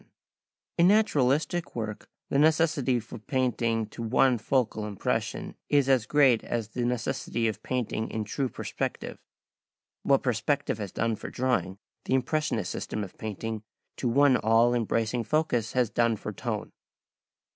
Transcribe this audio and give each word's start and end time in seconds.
Photo 0.01 0.07
Anderson] 0.07 0.71
In 0.79 0.87
naturalistic 0.97 1.75
work 1.75 2.09
the 2.29 2.39
necessity 2.39 2.99
for 2.99 3.19
painting 3.19 3.85
to 3.89 4.01
one 4.01 4.39
focal 4.39 4.87
impression 4.87 5.53
is 5.69 5.87
as 5.87 6.07
great 6.07 6.43
as 6.43 6.69
the 6.69 6.83
necessity 6.85 7.47
of 7.47 7.61
painting 7.61 8.09
in 8.09 8.23
true 8.23 8.49
perspective. 8.49 9.19
What 10.01 10.23
perspective 10.23 10.79
has 10.79 10.91
done 10.91 11.17
for 11.17 11.29
drawing, 11.29 11.77
the 12.05 12.15
impressionist 12.15 12.71
system 12.71 13.03
of 13.03 13.19
painting 13.19 13.61
to 13.97 14.09
one 14.09 14.37
all 14.37 14.73
embracing 14.73 15.23
focus 15.23 15.73
has 15.73 15.91
done 15.91 16.15
for 16.17 16.33
tone. 16.33 16.71